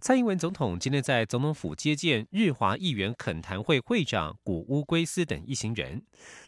[0.00, 6.02] 蔡英文总统今天在总统府接见日华议员恳谈会会长古乌圭斯等一行人。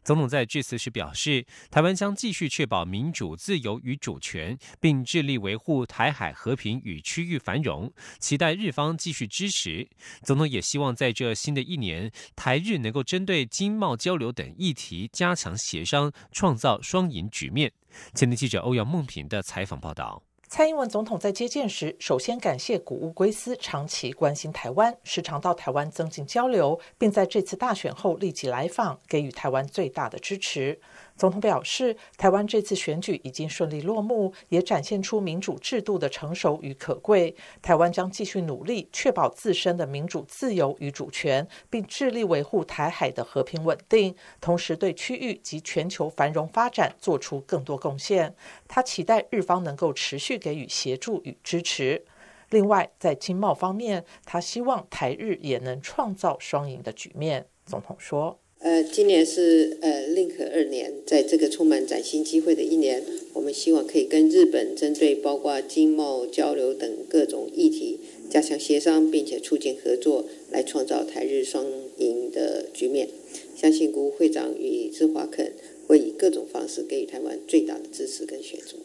[0.04, 9.88] 总统在致辞时表示，台湾将继续确保民主、自由与主权，并致力维护台海和平与区域繁荣，期待日方继续支持。
[10.22, 17.72] 总统也希望在这新的一年，台日能够针对经贸交流等议题加强协商，创造双赢局面。
[18.14, 20.22] 前天记者欧阳梦平的采访报道。
[20.56, 30.80] 蔡英文总统在接见时，首先感谢古乌圭斯长期关心台湾，时常到台湾增进交流，并在这次大选后立即来访，给予台湾最大的支持。
[31.16, 37.34] 总统表示，台湾这次选举已经顺利落幕，也展现出民主制度的成熟与可贵。
[37.62, 48.34] 台湾将继续努力，确保自身的民主、自由与主权，并致力维护台海的和平稳定，同时对区域及全球繁荣发展做出更多贡献。
[48.68, 52.04] 他期待日方能够持续给予协助与支持。
[52.50, 57.46] 另外，在经贸方面，他希望台日也能创造双赢的局面。
[57.64, 58.38] 总统说。
[58.58, 63.02] 呃，今年是呃令和二年，在这个充满崭新机会的一年，
[63.34, 71.66] 我们希望可以跟日本针对包括经贸交流等各种议题加强协商，并且促进合作，来创造台日双
[71.98, 73.08] 赢的局面。
[73.54, 75.52] 相信国务会长与日华肯
[75.86, 78.78] 会以各种方式给予台湾最大的支持跟协助。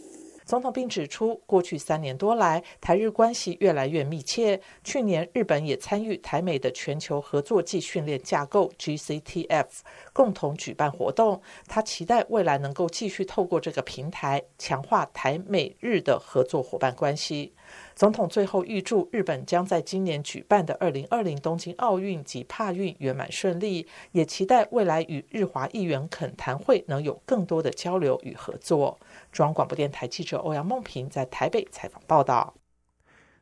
[0.52, 4.60] 总统并指出，过去三年多来，台日关系越来越密切。
[4.84, 9.68] 去年，日本也参与台美的全球合作暨训练架构 （GCTF），
[10.12, 11.42] 共同举办活动。
[11.70, 17.54] 他期待未来能够继续透过这个平台，强化台美日的合作伙伴关系。
[17.96, 29.00] 总统最后预祝日本将在今年举办的二零二零东京奥运及帕运圆满顺利，也期待未来与日华议员恳谈会能有更多的交流与合作。
[29.32, 32.54] 中央广播电台记者欧阳梦平在台北采访报道。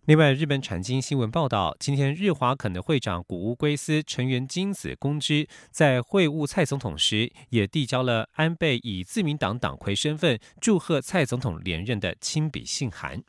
[0.05, 13.23] 另外，日本产经新闻报道，今天日华肯的会长古屋圭司成员金子公之在会晤蔡总统时，也递交了安倍以自民党党魁身份祝贺蔡总统连任的亲笔信函。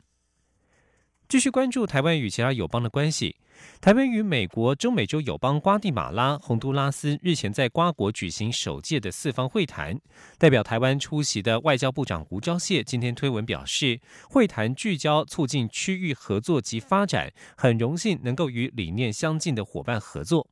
[1.27, 3.37] 继续关注台湾与其他友邦的关系。
[3.79, 9.99] 台湾与美国、中美洲友邦瓜地马拉、洪都拉斯日前在瓜国举行首届的四方会谈。
[10.37, 13.99] 代表台湾出席的外交部长吴钊燮今天推文表示，
[14.29, 20.47] 会谈聚焦促进区域合作及发展，很荣幸能够与理念相近的伙伴合作。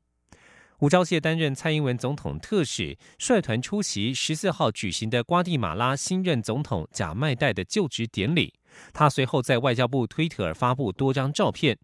[0.80, 8.54] 吴钊燮担任蔡英文总统特使，率团出席十四号举行的瓜地马拉新任总统贾迈代的就职典礼。
[8.92, 11.78] 他随后在外交部推特发布多张照片，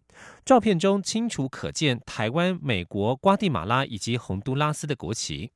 [0.45, 5.51] 照片中清楚可见台湾、美国、瓜地马拉以及洪都拉斯的国旗。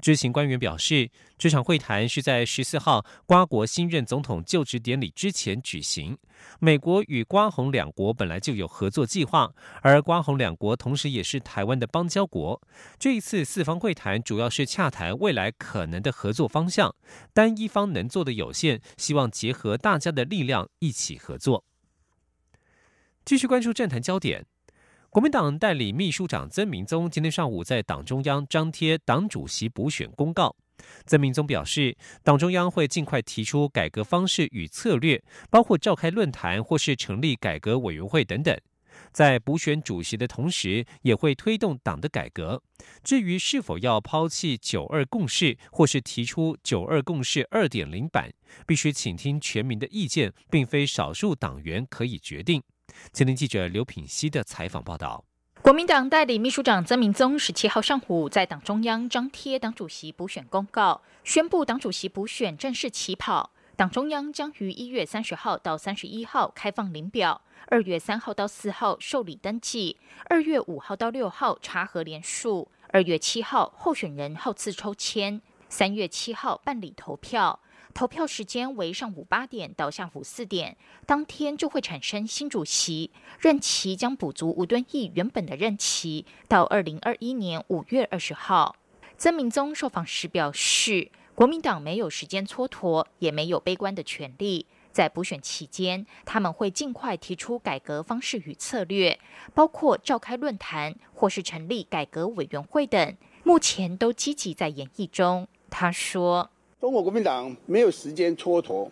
[0.00, 6.18] 知情官员表示，这场会谈是在十四号瓜国新任总统就职典礼之前举行。
[6.60, 12.60] 美国与瓜红两国本来就有合作计划，而瓜红两国同时也是台湾的邦交国。
[12.98, 16.94] 这一次四方会谈主要是洽谈未来可能的合作方向，
[17.32, 21.64] 单一方能做的有限，希望结合大家的力量一起合作。
[23.24, 24.44] 继续关注政坛焦点。
[25.14, 30.56] 国民党代理秘书长曾明宗今天上午在党中央张贴党主席补选公告。
[31.06, 38.60] 曾明宗表示，党中央会尽快提出改革方式与策略，包括召开论坛或是成立改革委员会等等。
[39.12, 42.60] 在补选主席的同时，也会推动党的改革。
[43.04, 48.32] 至于是否要抛弃九二共识，或是提出九二共识二点零版，
[48.66, 52.60] 必须倾听全民的意见，并非少数党员可以决定。
[53.14, 55.24] 前天记者刘品熙的采访报道：
[55.62, 63.52] 国民党代理秘书长曾明宗十七号上午在党中央张贴党主席补选公告，宣布党主席补选正式起跑。
[63.76, 77.60] 党中央将于一月三十号到三十一号开放领表，二月三号到四号受理登记，二月五号到六号查核联署，二月七号候选人号次抽签，三月七号办理投票。
[77.94, 80.76] 投票时间为上午八点到下午四点，
[81.06, 88.74] 当天就会产生新主席，任期将补足吴敦义原本的任期，到二零二一年五月二十号。
[89.16, 94.66] 曾明宗受访时表示，国民党没有时间蹉跎，也没有悲观的权利。
[94.90, 99.18] 在补选期间，他们会尽快提出改革方式与策略，
[99.52, 105.48] 包括召开论坛或是成立改革委员会等，目前都积极在演绎中。
[105.68, 106.50] 他说
[106.80, 108.88] ：“中国国民党没有时间蹉跎，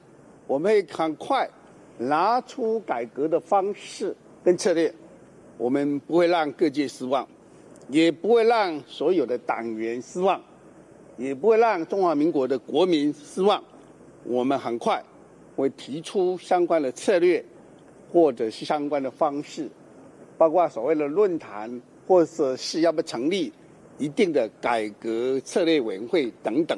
[0.46, 1.48] 我们会很快
[1.98, 4.92] 拿出改革的方式跟策略，
[5.58, 7.26] 我们不会让各界失望，
[7.88, 10.40] 也不会让所有的党员失望，
[11.18, 13.62] 也不会让中华民国的国民失望。
[14.24, 15.02] 我们很快
[15.56, 17.44] 会提出相关的策略，
[18.12, 19.68] 或者是相关的方式，
[20.38, 23.52] 包括所谓的论坛，或者是要不成立。”
[23.98, 26.76] 一定的改革策略委员会等等，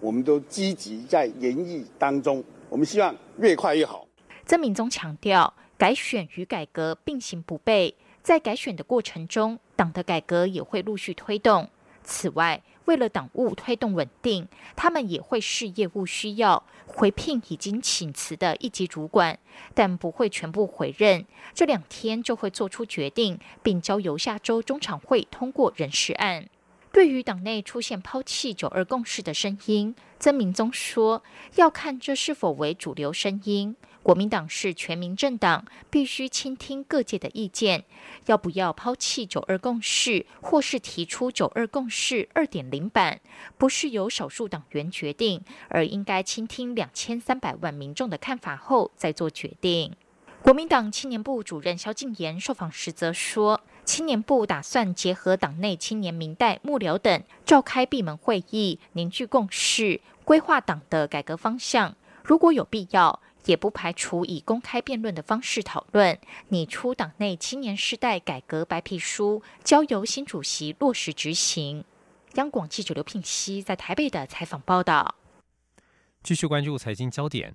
[0.00, 2.42] 我们都积极在研议当中。
[2.68, 4.06] 我们希望越快越好。
[4.46, 11.68] 曾明宗强调，改选与改革并行不悖，在改选的过程中，党的改革也会陆续推动。
[12.02, 19.38] 此外，为了党务推动稳定，他们也会视业务需要回聘已经请辞的一级主管，
[19.74, 21.24] 但不会全部回任。
[21.54, 26.48] 这两天就会做出决定，并交由下周中常会通过人事案。
[26.92, 31.22] 对于党内出现抛弃九二共识的声音，曾明宗说，
[31.54, 33.76] 要看这是否为主流声音。
[34.02, 37.84] 国民党是全民政党，必须倾听各界的意见。
[38.26, 43.20] 要不要抛弃九二共识，或是提出九二共识二点零版，
[43.56, 49.94] 不是由少数党员决定，而应该倾听两千三百万民众的看法后再做决定。
[50.42, 61.96] 国民党青年部主任萧敬言受访时则说，青年部打算结合党内青年明代幕僚等，召开闭门会议，凝聚共识，规划党的改革方向。
[62.22, 63.20] 如果有必要。
[63.46, 66.18] 也不排除以公开辩论的方式讨论，
[66.48, 71.82] 拟出党内青年世代改革白皮书，交由新主席落实执行。
[72.34, 75.14] 央广记者刘聘熙在台北的采访报道。
[76.22, 77.54] 继续关注财经焦点，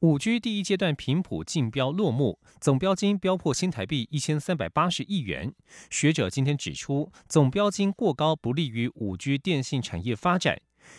[0.00, 5.52] 五 G 第一阶段频谱竞标落幕，总标金标破新台币一千三百八十亿元。
[5.90, 10.58] 学者今天指出，总标金过高不利于五 G 电信产业发展。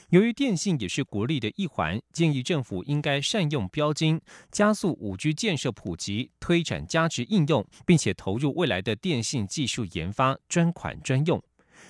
[0.10, 4.22] 由于电信也是国力的一环，建议政府应该善用标金，
[4.52, 11.42] 加速五 G 建设普及，推展价值应用，并且投入未来的电信技术研发，专款专用。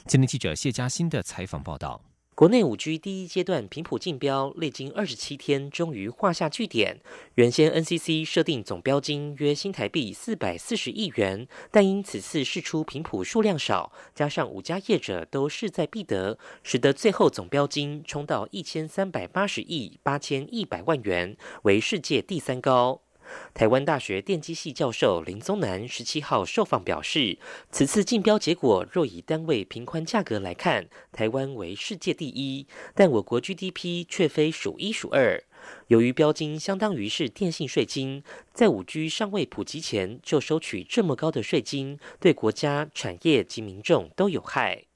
[0.08, 2.02] 今天记者谢嘉欣的采访报道。
[2.42, 7.00] 国内五 G 第一阶段频谱竞标历经二十七天，终于画下句点。
[7.36, 23.04] 原先 NCC 设定总标金约新台币四百四十亿元，但因此次试出频谱数量少，加上五家业者都势在必得，使得最后总标金冲到一千三百八十亿八千一百万元，为世界第三高。
[23.54, 27.38] 台湾大学电机系教授林宗南十七号受访表示，
[27.72, 35.44] 此次竞标结果若以单位平宽价格来看，台湾为世界第一，但我国 GDP 却非数一数二。
[35.88, 38.24] 由于标金相当于是电信税金，
[38.54, 44.91] 在五 G 尚未普及前就收取这么高的税金，对国家、产业及民众都有害。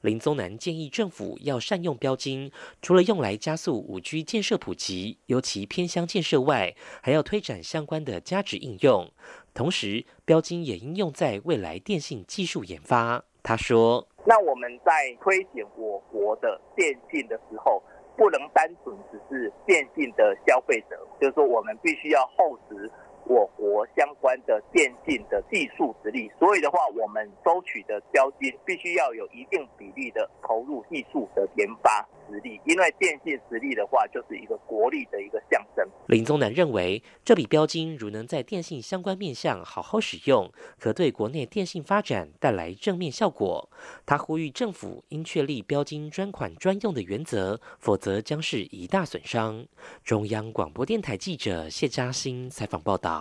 [0.00, 9.10] 林宗南建议政府要善用标金，除了用来加速五 G 建设普及，尤其偏乡建设外，还要推展相关的价值应用。
[9.52, 13.24] 同时，标金也应用在未来电信技术研发。
[13.42, 17.82] 他说：“那我们在推行我国的电信的时候，
[18.16, 22.90] 不能单纯只是电信的消费者，就是说我们必须要厚植。”
[23.28, 35.86] 我国相关的电信的技术实力，所以的话，我们收取的标金必须要有一定比例的投入技术的研发实力，因为电信实力的话，就是一个国力的一个象征。
[36.06, 43.68] 林宗南认为，这笔标金如能在电信相关面向好好使用，可对国内电信发展带来正面效果。
[44.06, 49.66] 他呼吁政府应确立标金专款专用的原则，否则将是一大损伤。
[50.02, 53.17] 中央广播电台记者谢嘉欣采访报道。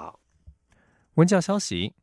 [1.16, 1.94] 文教消息：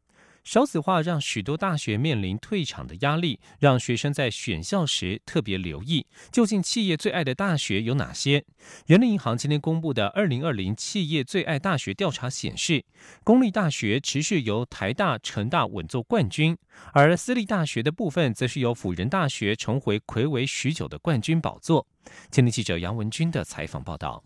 [0.42, 8.44] 少子化让许多大学面临退场的压力，让学生在选校时特别留意，究竟企业最爱的大学有哪些？
[8.86, 12.84] 人力银行今天公布的二零二零企业最爱大学调查显示，
[13.22, 16.58] 公立大学持续由台大、成大稳坐冠军，
[16.92, 21.86] 而私立大学的部分则是由辅仁大学重回魁违许久的冠军宝座。
[22.30, 24.24] 今天记者杨文军的采访报道。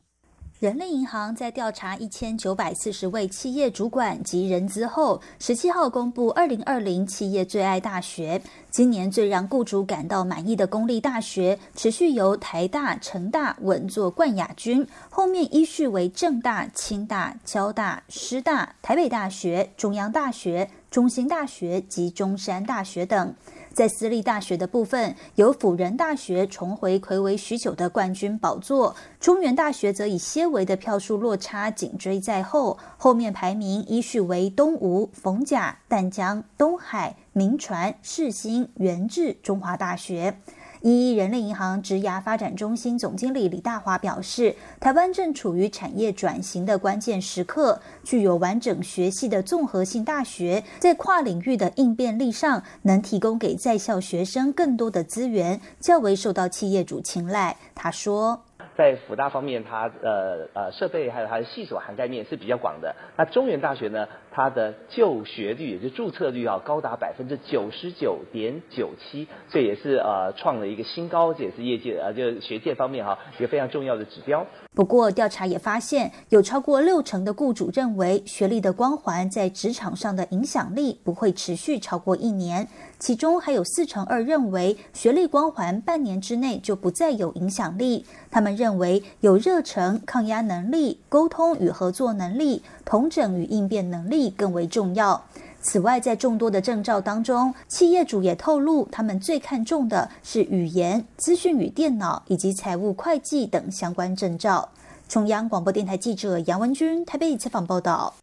[0.60, 8.42] 人力银行在调查一千九百四十位企业主管及人资后，十七号公布二零二零企业最爱大学。
[8.68, 23.32] 今年最让雇主感到满意的公立大学，持续由台大、成大稳坐冠亚军，后面依序为正大、清大、交大、师大、台北大学、中央大学、中兴大学及中山大学等。
[23.78, 40.40] 在私立大学的部分，由辅仁大学重回魁违许久的冠军宝座，中原大学则以些微的票数落差紧追在后，后面排名依序为东吴、逢甲、淡江、东海、明传、世新、元智、中华大学。
[40.82, 57.56] 一人类银行职涯发展中心总经理李大华表示，台湾正处于产业转型的关键时刻，具有完整学系的综合性大学，在跨领域的应变力上，能提供给在校学生更多的资源，较为受到企业主青睐。
[57.74, 58.42] 他说。
[58.78, 62.94] 在辅大方面，它呃呃设备还有它的系所涵盖面是比较广的。
[63.16, 74.46] 那中原大学呢，它的就学率也就注册率啊高达百分之九十九点九七，这也是呃创了一个新高，这也是业界呃就学界方面哈一个非常重要的指标。
[74.76, 82.68] 不过调查也发现，有超过六成的雇主认为学历的光环在职场上的影响力不会持续超过一年。
[82.98, 88.04] 其中还有四成二认为学历光环半年之内就不再有影响力。
[88.30, 95.24] 他们认为有热忱、抗压能力、沟通与合作能力、同整与应变能力更为重要。
[95.60, 104.68] 此外，在众多的证照当中，企业主也透露，他们最看重的是语言、资讯与电脑以及财务会计等相关证照。
[105.08, 108.14] 中央广播电台记者杨文君台北采访报道。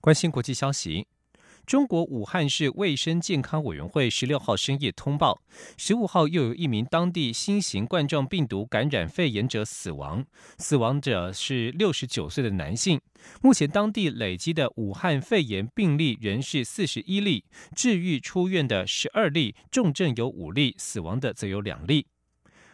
[0.00, 1.06] 关心国际消息。
[1.70, 5.40] 中国武汉市卫生健康委员会十六号深夜通报，
[5.76, 10.26] 十五号又有一名当地新型冠状病毒感染肺炎者死亡，
[10.58, 13.00] 死亡者是六十九岁的男性。
[13.40, 17.44] 目前当地累积的武汉肺炎病例仍是四十一例，
[17.76, 22.04] 治愈出院的十二例，重症有五例，死亡的则有两例。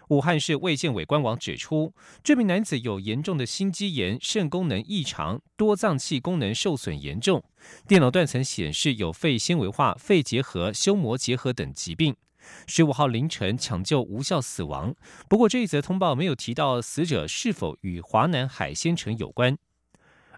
[0.09, 7.43] 武汉市卫健委官网指出，这名男子有严重的心肌炎、肾功能异常、多脏器功能受损严重，
[7.89, 12.15] 电脑断层显示有肺纤维化、肺结核、胸膜结核等疾病。
[12.69, 14.95] 十五号凌晨抢救无效死亡。
[15.29, 19.59] 不过这一则通报没有提到死者是否与华南海鲜城有关。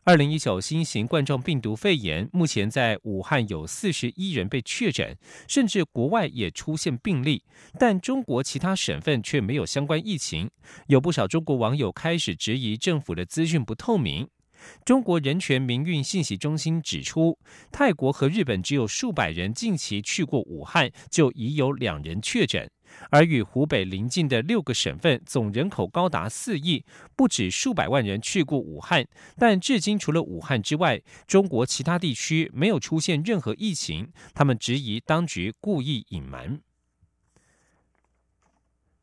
[0.08, 5.14] 二零一九新型冠状病毒肺炎目前在武汉有四十一人被确诊，
[5.46, 7.44] 甚至国外也出现病例，
[7.78, 10.50] 但中国其他省份却没有相关疫情。
[10.86, 14.26] 有不少中国网友开始质疑政府的资讯不透明。
[14.82, 17.38] 中国人权民运信息中心指出，
[17.70, 22.70] 泰国和日本只有数百人近期去过武汉，就已有两人确诊。
[23.10, 26.84] 而与湖北邻近的六个省份总人口高达四亿，
[27.16, 34.12] 不止数百万人去过武汉，但至今除了武汉之外，中国其他地区没有出现任何疫情。
[34.34, 36.60] 他们质疑当局故意隐瞒。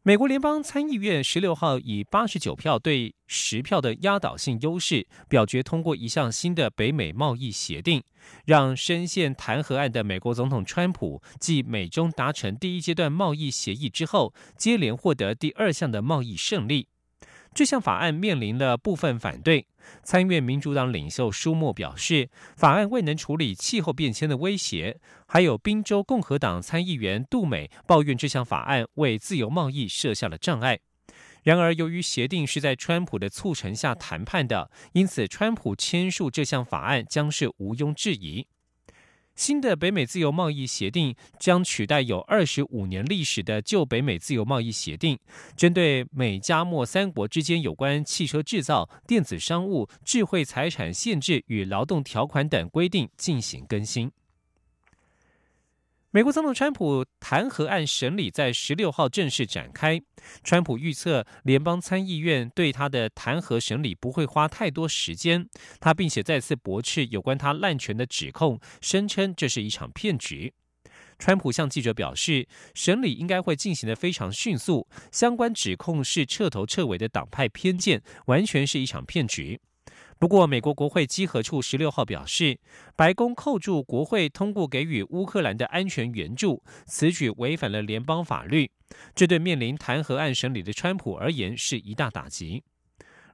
[0.08, 8.04] 美国联邦参议院十六号以八十九票对十票的压倒性优势，表决通过一项新的北美贸易协定，
[8.46, 16.88] 让深陷弹劾案的美国总统川普继美中达成第一阶段贸易协议之后，接连获得第二项的贸易胜利。
[17.56, 19.66] 这项法案面临了部分反对。
[20.04, 25.00] 参议院民主党领袖舒默表示，法案未能处理气候变迁的威胁。
[25.26, 30.80] 还有宾州共和党参议员杜美抱怨这项法案为自由贸易设下了障碍。
[31.44, 38.48] 然而，由于协定是在川普的促成下谈判的，因此川普签署这项法案将是毋庸置疑。
[39.36, 45.20] 新的北美自由贸易协定将取代有二十五年历史的旧北美自由贸易协定，
[45.58, 54.10] 针对美加墨三国之间有关汽车制造、电子商务、智慧财产限制与劳动条款等规定进行更新。
[56.16, 60.02] 美国总统川普弹劾案审理在十六号正式展开。
[60.46, 65.46] 川普预测联邦参议院对他的弹劾审理不会花太多时间。
[65.82, 70.54] 他并且再次驳斥有关他滥权的指控，声称这是一场骗局。
[71.20, 74.88] 川普向记者表示，审理应该会进行的非常迅速。
[75.12, 79.60] 相关指控是彻头彻尾的党派偏见，完全是一场骗局。
[80.18, 82.58] 不过，美国国会稽核处十六号表示，
[82.96, 88.72] 白宫扣住国会通过给予乌克兰的安全援助，此举违反了联邦法律，
[89.14, 92.64] 这对面临弹劾案审理的川普而言是一大打击。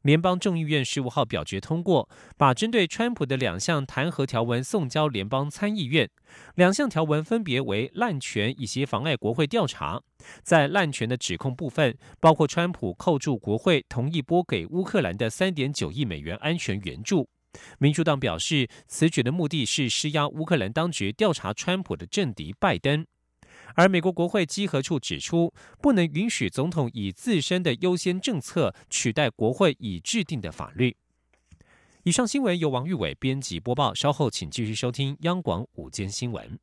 [0.01, 6.09] 联邦众议院十五号表决通过，把针对川普的两项弹劾条文送交联邦参议院。
[6.55, 10.01] 两项条文分别为滥权以及妨碍国会调查。
[10.41, 17.29] 在滥权的指控部分，包括川普扣住国会同意拨给乌克兰的三点九亿美元安全援助。
[17.77, 23.05] 民主党表示，此举的目的是施压乌克兰当局调查川普的政敌拜登。
[23.75, 30.95] 而美国国会稽核处指出，不能允许总统以自身的优先政策取代国会已制定的法律。
[32.03, 36.59] 以上新闻由王玉伟编辑播报，稍后请继续收听央广午间新闻。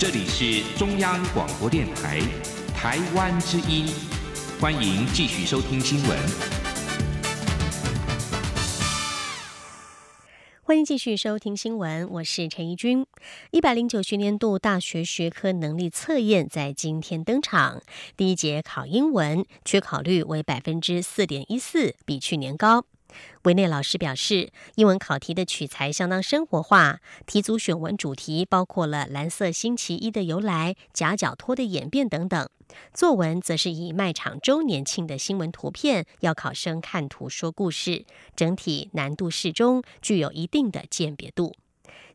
[0.00, 2.20] 这里是中央广播电台
[2.74, 3.84] 台湾之音，
[4.58, 6.18] 欢迎继续收听新闻。
[10.62, 13.04] 欢迎继续收听新闻，我是陈怡君。
[13.50, 17.82] 一百零九学年度大学学科能力测验在今天登场，
[18.16, 22.86] 第一节考英文，缺考率为百分之四点一四，比去年高。
[23.42, 32.48] 维内老师表示，英文考题的取材相当生活化，题组选文主题包括了蓝色星期一的由来、夹脚拖的演变等等。
[32.94, 38.04] 作文则是以卖场周年庆的新闻图片，要考生看图说故事，
[38.36, 41.54] 整体难度适中，具有一定的鉴别度。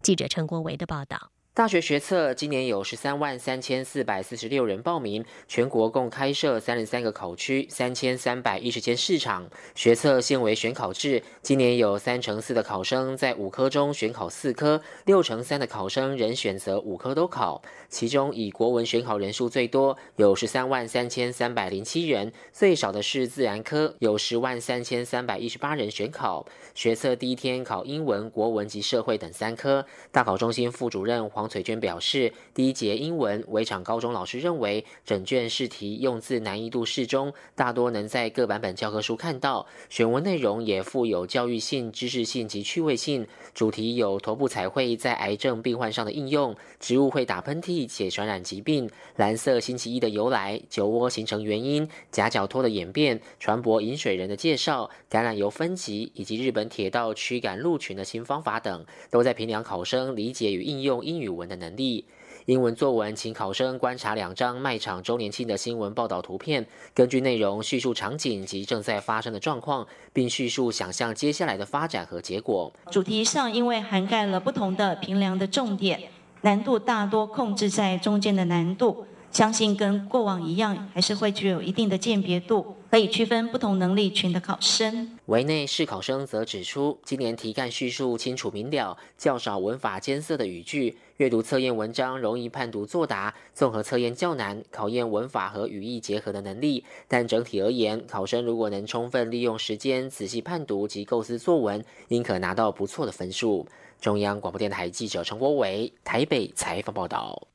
[0.02, 1.35] 记者陈国维的报道。
[1.56, 9.48] 大学学测今年有十三万三千四百四十六人报名，全国共开设三十三个考区，三千三百一十间市场。
[9.74, 17.62] 学测现为选考制，今年有三成四的考生在五科中选考四科，六成三的考生仍选择五科都考。
[17.88, 26.46] 其中以国文选考人数最多，有十三万三千三百零七人；最少的是自然科，有十万三千三百一十八人选考。
[26.74, 29.86] 学测第一天考英文、国文及社会等三科。
[30.12, 31.45] 大考中心副主任黄。
[31.48, 39.68] 翠娟表示，第一节英文，围场高中老师认为整卷试题用字难易度适中，大多能在各版本教科书看到。
[39.90, 43.28] 选文内容也富有教育性、知识性及趣味性。
[43.54, 61.35] 主题有头部彩绘在癌症病患上的应用，植物会打喷嚏且传染疾病，蓝色星期一的由来，酒窝形成原因，夹脚托的演变，船舶饮水人的介绍，橄榄油分级以及日本铁道驱赶鹿群的新方法等，都在评量考生理解与应用英语。
[61.36, 62.06] 文的能力，
[62.46, 72.72] 英文作文，请考生观察两张卖场周年庆的新闻报道图片，根据内容叙述场景及正在发生的状况，并叙述想象接下来的发展和结果。
[72.92, 76.00] 主题上因为涵盖了不同的评量的重点，
[76.42, 79.06] 难度大多控制在中间的难度。
[79.36, 85.20] 相信跟过往一样，还是会具有一定的鉴别度，可以区分不同能力群的考生。
[85.26, 96.86] 维内市考生则指出，今年题干叙述清楚明了，较少文法艰涩的语句，阅读测验文章容易判读作答，综合测验较难，考验文法和语义结合的能力。
[97.10, 103.68] 但整体而言，考生如果能充分利用时间，仔细判读及构思作文，应可拿到不错的分数。
[104.00, 107.50] 中央广播电台记者陈国伟台北采访报道。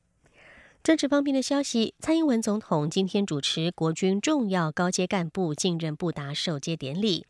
[0.83, 7.27] 政治方面的消息，蔡英文总统今天主持国军重要高阶干部进任布达授接典礼。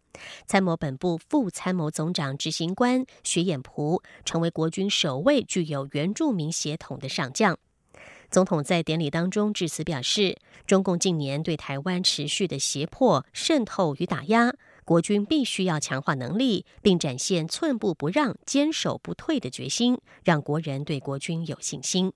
[0.46, 7.58] 参谋本部副参谋总长执行官徐衍璞成为国军首位具有原住民血统的上将。
[8.30, 22.12] 总统在典礼当中致辞表示，中共近年对台湾持续的胁迫、渗透与打压，国军必须要强化能力，并展现寸步不让、坚守不退的决心，让国人对国军有信心。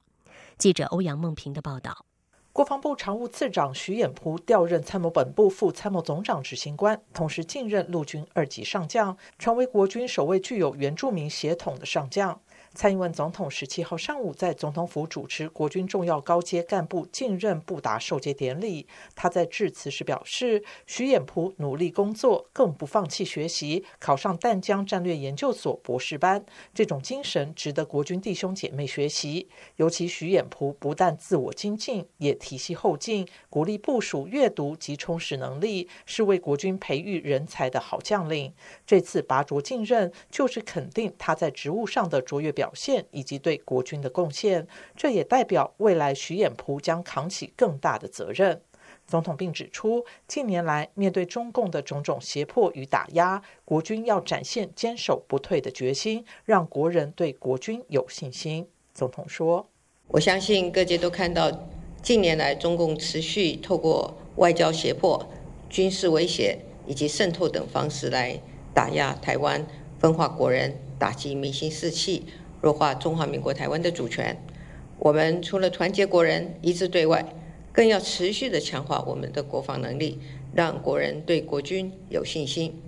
[0.56, 2.06] 记者欧阳梦平的报道：
[2.52, 12.40] 国防部常务次长徐衍璞调任参谋本部副参谋总长执行官，同时晋任陆军二级上将，成为国军首位具有原住民血统的上将。
[12.74, 18.88] 蔡英文总统十七号上午在总统府主持国军重要高阶干部进任布达授接典礼。
[19.14, 29.48] 他在致辞时表示，徐衍璞努力工作，更不放弃学习，考上淡江战略研究所博士班，这种精神值得国军弟兄姐妹学习。
[29.76, 38.52] 尤其徐衍璞不但自我精进，也提携后进，鼓励部署阅读及充实能力，是为国军培育人才的好将领。
[38.84, 42.63] 这次拔擢进任，就是肯定他在职务上的卓越表。
[42.64, 48.62] 表现以及对国军的贡献，这也代表未来徐衍璞将扛起更大的责任。
[49.06, 58.66] 总统并指出，近年来面对中共的种种胁迫与打压，国军要展现坚守不退的决心，让国人对国军有信心。
[58.94, 59.68] 总统说
[60.08, 61.52] ：“我相信各界都看到，
[62.02, 65.22] 近年来中共持续透过外交胁迫、
[65.68, 68.40] 军事威胁以及渗透等方式来
[68.72, 69.66] 打压台湾，
[69.98, 72.24] 分化国人，打击民心士气。”
[72.64, 74.34] 弱化中华民国台湾的主权，
[74.98, 77.22] 我们除了团结国人、一致对外，
[77.74, 80.18] 更要持续的强化我们的国防能力，
[80.54, 82.80] 让国人对国军有信心，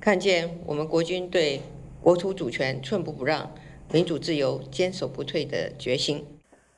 [0.00, 1.60] 看见我们国军对
[2.00, 3.52] 国土主权寸步不让、
[3.92, 6.24] 民主自由坚守不退的决心。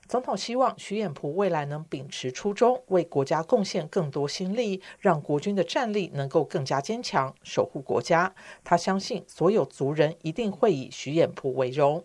[0.08, 8.34] 总统希望徐衍璞未来能秉持初衷，为国家贡献更多心力，让国军的战力能够更加坚强，守护国家。
[8.64, 12.02] 他相信所有族人一定会以徐衍璞为荣。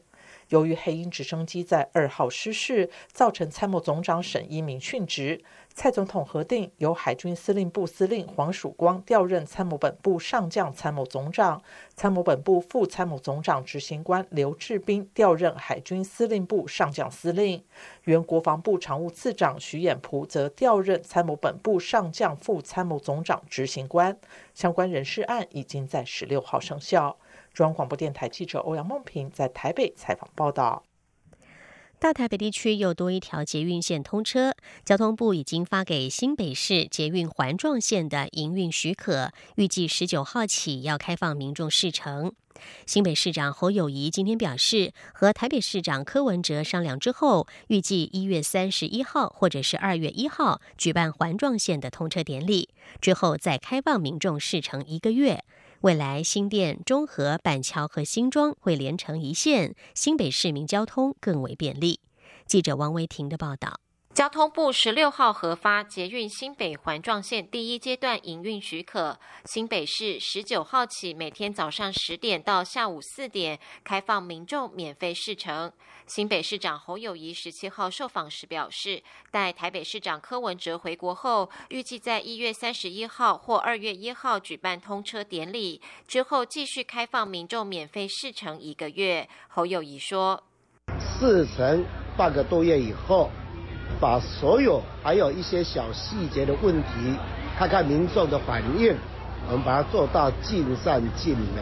[0.52, 5.42] 由于黑鹰直升机在二号失事，造成参谋总长沈一鸣殉职。
[5.74, 11.64] 蔡总统核定由海军司令部司令黄曙光调任参谋本部上将参谋总长，
[11.96, 17.64] 参谋本部副参谋总长执行官刘志斌调任海军司令部上将司令，
[18.04, 24.18] 原国防部常务次长徐衍璞则调任参谋本部上将副参谋总长执行官。
[24.54, 27.18] 相关人事案已经在十六号生效。
[27.54, 30.84] 中央广播电台记者欧阳梦平在台北采访报道。
[32.00, 42.34] 大台北地区又多一条捷运线通车，交通部已经发给新北市捷运环状线的营运许可，预计十九号起要开放民众试乘。
[42.88, 55.44] 新北市长侯友谊今天表示，和台北市长柯文哲商量之后，预计一月三十一号或者是二月一号举办环状线的通车典礼，之后再开放民众试乘一个月。
[55.82, 62.00] 未来新店、中和、板桥和新庄会连成一线，新北市民交通更为便利。
[62.46, 63.80] 记者王维婷的报道。
[64.14, 75.72] 交通部十六号核发捷运新北环状线第一阶段营运许可，新北市十九号起每天早上十点到下午四点开放民众免费试乘。
[76.08, 89.30] 新北市长侯友谊十七号受访时表示，待台北市长柯文哲回国后，预计在一月三十一号或二月一号举办通车典礼，之后继续开放民众免费试乘一个月。
[89.48, 90.44] 侯友谊说
[91.00, 91.86] ：“试乘
[92.18, 93.32] 半个多月以后。”
[94.02, 96.90] 把所有还有一些小细节的问题，
[97.56, 98.96] 看看民众的反应，
[99.48, 101.62] 我们把它做到尽善尽美。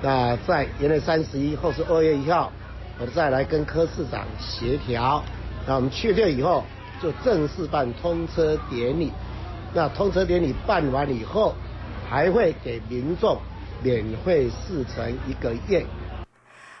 [0.00, 2.50] 那在元月三十一或是二月一号，
[2.98, 5.22] 我再来跟柯市长协调。
[5.66, 6.64] 那我们确定以后，
[7.02, 9.12] 就正式办通车典礼。
[9.74, 11.54] 那通车典礼办完以后，
[12.08, 13.38] 还会给民众
[13.82, 15.84] 免费试乘一个月。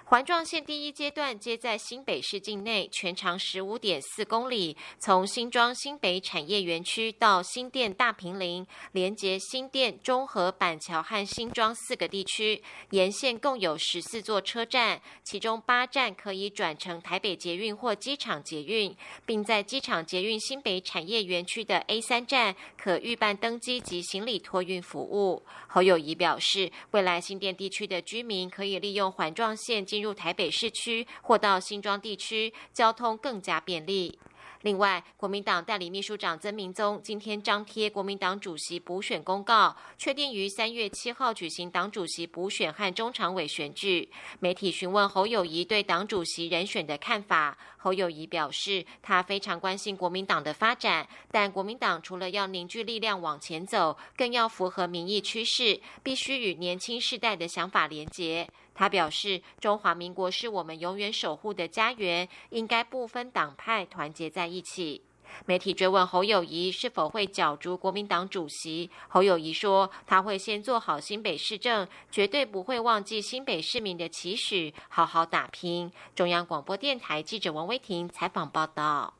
[0.08, 12.62] 环状线第一阶段接在新北市境内，全长十五点四公里，从新庄新北产业园区到新店大平林，连接新店、中和、板桥和新庄四个地区。
[12.88, 25.42] 沿线共有十四座车站，其中八站可以转乘台北捷运或机场捷运，并在机场捷运新北产业园区的 A 三站可预办登机及行李托运服务。
[25.66, 34.16] 侯友谊表示，未来新店地区的居民可以利用环状线进进入台北市区或到新庄地区，交通更加便利。
[34.62, 44.08] 另外，国民党代理秘书长曾明宗今天张贴国民党主席补选公告，确定于三月七号举行党主席补选和中常委选举。
[44.40, 58.48] 媒体询问侯友谊对党主席人选的看法，侯友谊表示，他非常关心国民党的发展，但国民党除了要凝聚力量往前走，更要符合民意趋势，必须与年轻世代的想法连结。
[58.78, 65.02] 他表示，中华民国是我们永远守护的家园，应该不分党派团结在一起。
[65.46, 75.90] 媒体追问侯友谊是否会角逐国民党主席，侯友谊说，他会先做好新北市政，绝对不会忘记新北市民的期许，好好打拼。
[76.14, 79.17] 中央广播电台记者王威婷采访报道。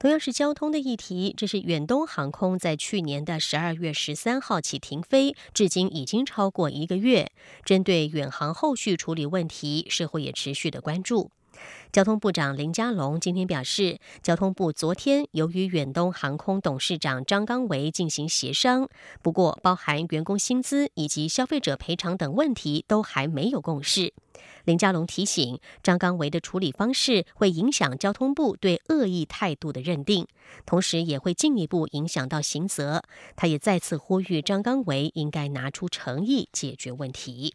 [0.00, 7.30] 同样是交通的议题，这是远东航空在去年的十二月十三号起停飞，至今已经超过一个月。
[7.66, 11.30] 针对远航后续处理问题，社会也持续的关注。
[11.92, 18.88] 交通部长林佳龙今天表示，交通部昨天由于远东航空董事长张刚维进行协商，
[19.20, 24.14] 不过包含员工薪资以及消费者赔偿等问题都还没有共识。
[24.64, 30.26] 林佳龙提醒，张刚维的处理方式会影响交通部对恶意态度的认定，
[30.66, 33.02] 同时也会进一步影响到刑责。
[33.36, 37.54] 他也再次呼吁张刚维应该拿出诚意解决问题。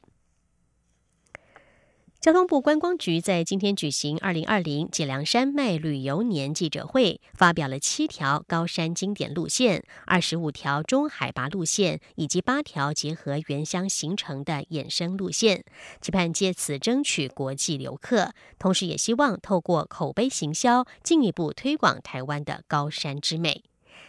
[2.26, 15.64] 交通部观光局在今天举行二零二零解良山脉旅游年记者会，发表了七条高山经典路线、二十五条中海拔路线以及八条结合原乡形成的衍生路线，
[16.02, 23.62] 期盼借此争取国际游客，同时也希望透过口碑行销，进一步推广台湾的高山之美。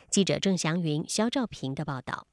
[0.08, 2.26] 记者郑祥云、肖兆平的报道。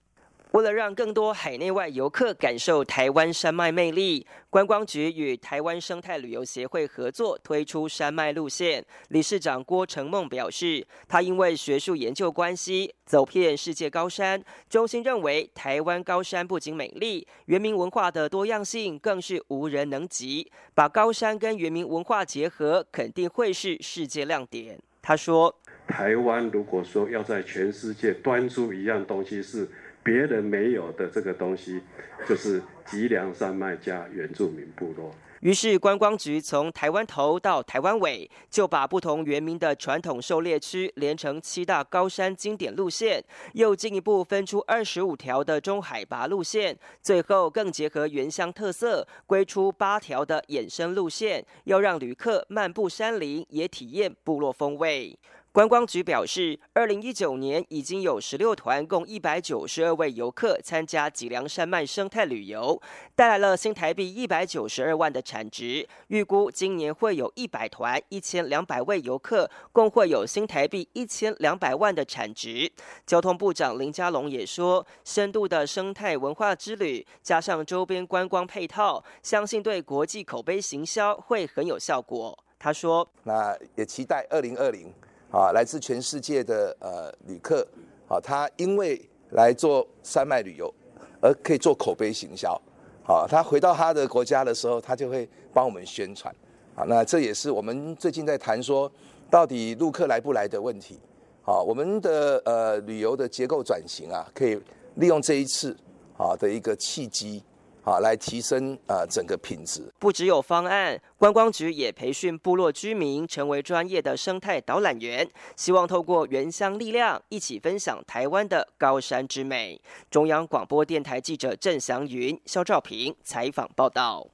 [0.54, 8.86] 为了让更多海内外游客感受台湾山脉魅力，观光局与台湾生态旅游协会合作推出山脉路线。
[9.08, 20.52] 理事长郭成梦表示，他因为学术研究关系，走遍世界高山，衷心认为台湾高山不仅美丽，原民文化的多样性更是无人能及。
[20.76, 24.78] 把高山跟原民文化结合，肯定会是世界亮点。
[25.02, 25.54] 他说
[25.88, 29.68] ：“台湾如果说要在全世界端出一样东西是。”
[30.04, 31.82] 别人没有的这个东西，
[32.28, 35.14] 就是吉良山脉加原住民部落。
[35.40, 55.20] 于是观光局从台湾头到台湾尾，就把不同原名的传统狩猎区连成七大高山经典路线，又进一步分出二十五条的中海拔路线，最后更结合原乡特色，归出八条的衍生路线，要让旅客漫步山林，也体验部落风味。
[55.54, 62.82] 观光局表示，二零一九年已经有十六团，共一百九十二位游客参加脊梁山脉生态旅游，
[63.14, 65.88] 带来了新台币一百九十二万的产值。
[66.08, 72.72] 预估今年会有一百团，一千两百位游客，共会有新台币一千两百万的产值。
[73.06, 82.36] 交通部长林佳龙也说，深度的生态文化之旅，加上周边观光配套，相信对国际口碑行销会很有效果。
[82.58, 84.92] 他说：“那也期待二零二零。”
[85.34, 87.68] 啊，来自全世界的呃旅客，
[88.08, 90.72] 啊，他因为来做山脉旅游，
[91.20, 92.56] 而可以做口碑行销，
[93.04, 96.32] 好，他回到他的国家的时候，他就会帮我们宣传，
[96.76, 98.90] 啊，那这也是我们最近在谈说，
[99.28, 101.00] 到底陆客来不来的问题，
[101.42, 104.62] 好，我们的呃旅游的结构转型啊，可以
[104.98, 105.76] 利用这一次
[106.16, 107.44] 啊的一个契机。
[107.84, 109.94] 好，来提升啊整个品质。
[110.00, 119.82] 不只有方案，观光局也培训部落居民成为专业的生态导览员，希望透过原乡力量，一起分享台湾的高山之美。
[120.10, 124.30] 中央广播电台记者郑祥云、肖兆平采访报道。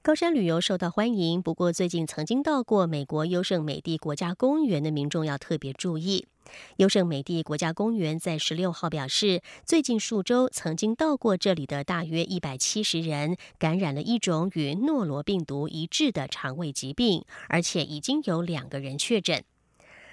[0.00, 6.26] 高山旅游受到欢迎，不过最近曾经到过美国优胜美地国家公园的民众要特别注意。
[6.76, 19.42] 优胜美地国家公园在十六号表示，最近数周曾经到过这里的大约一百七十人感染了一种与诺罗病毒一致的肠胃疾病，而且已经有两个人确诊。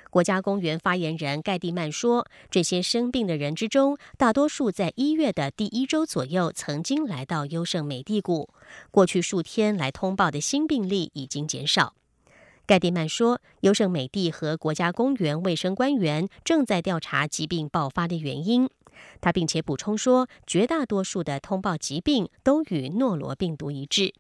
[0.10, 8.48] 国家公园发言人盖蒂曼说：“这些生病的人之中，大多数在一月的第一周左右曾经来到优胜美地谷，
[8.91, 11.96] 过去数天来通报的新病例已经减少。”
[12.65, 18.69] 盖蒂曼说：“优胜美地和国家公园卫生官员正在调查疾病爆发的原因。”
[19.19, 24.13] 他并且补充说：“绝大多数的通报疾病都与诺罗病毒一致。”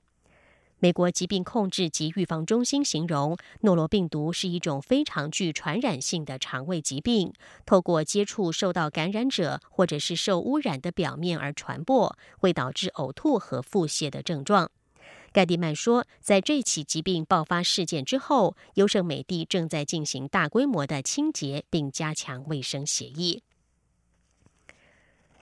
[0.79, 7.31] 美国疾病控制及预防中心形容，诺罗病毒是一种非常具传染性的肠胃疾病，
[7.65, 14.69] 透过接触受到感染者或者是受污染的表面而传播，会导致呕吐和腹泻的症状。
[15.33, 23.41] 盖蒂曼说，在这起疾病爆发事件之后，优胜美地正在进行大规模的清洁，并加强卫生协议。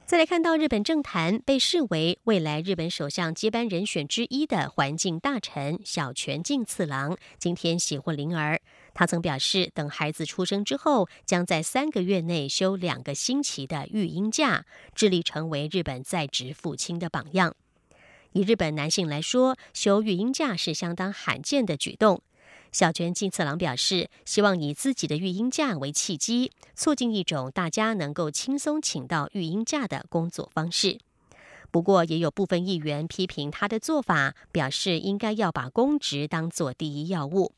[0.05, 8.61] 再来看到日本政坛被视为未来日本首相接班人选之一的环境大臣小泉进次郎，今天喜获麟儿。
[8.93, 17.55] 他曾表示，等孩子出生之后，将在三个月内休两个星期的育婴假，致力成为日本在职父亲的榜样。
[18.33, 22.21] 以日本男性来说，休育婴假是相当罕见的举动。
[22.71, 30.97] 小泉进次郎表示，希望以自己的育婴假为契机，促进一种大家能够轻松请到育婴假的工作方式。
[31.69, 37.53] 不过，也有部分议员批评他的做法，表示应该要把公职当作第一要务。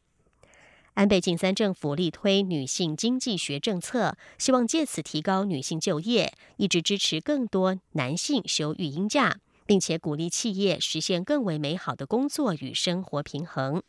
[0.96, 9.40] 安倍晋三政府力推女性经济学政策，希望借此提高女性就业，一直支持更多男性休育婴假。
[9.66, 13.82] 并且鼓励企业实现更为美好的工作与生活平衡。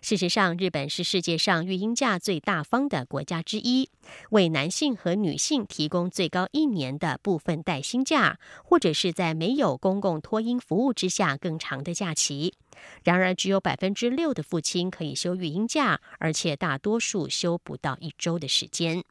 [0.00, 3.88] 事实上，日本是世界上育婴假最大方的国家之一，
[4.30, 12.54] 为男性和女性提供最高一年的部分带薪假，或者是在没有公共托婴服务之下更长的假期。
[13.04, 19.04] 然而，只有百分之六的父亲可以休育婴假，而且大多数休不到一周的时间。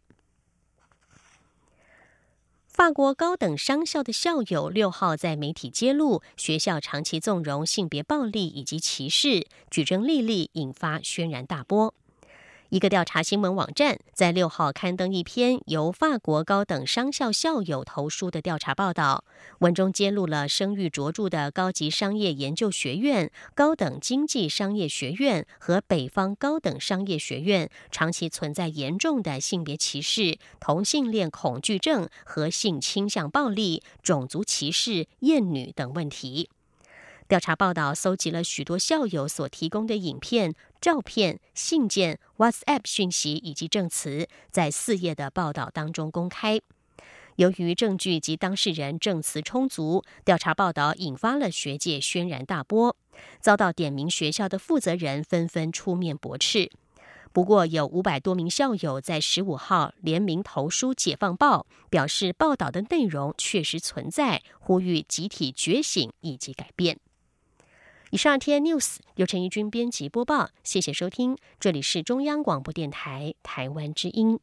[2.81, 11.93] 法国高等商校的校友六号在媒体揭露，学校长期纵容性别暴力以及歧视，举证例例，引发轩然大波。
[12.71, 19.25] 一个调查新闻网站在六号刊登一篇由法国高等商校校友投书的调查报道，
[19.59, 36.49] 文中揭露了声誉卓著的高级商业研究学院、高等经济商业学院和北方高等商业学院长期存在严重的性别歧视、同性恋恐惧症和性倾向暴力、种族歧视、厌女等问题。
[37.31, 46.59] 调查报道搜集了许多校友所提供的影片、照片、信件、WhatsApp 讯息以及证词，在四页的报道当中公开。
[47.37, 52.97] 由于证据及当事人证词充足，调查报道引发了学界轩然大波，
[53.39, 56.69] 遭到点名学校的负责人纷纷出面驳斥。
[57.31, 66.99] 不过，有五百多名校友在十五号联名投书《解放报》，表示报道的内容确实存在，呼吁集体觉醒以及改变。
[68.11, 74.37] 以上天 N News 由陈怡君编辑播报，谢谢收听，这里是中央广播电台台湾之音。